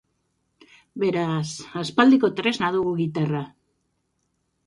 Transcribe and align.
Beraz, 1.03 1.49
aspaldiko 1.83 2.31
tresna 2.39 2.71
dugu 2.77 2.93
gitarra. 3.03 3.45